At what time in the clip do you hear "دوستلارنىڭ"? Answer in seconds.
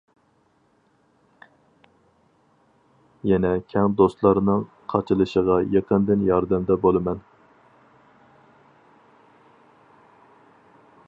3.99-4.65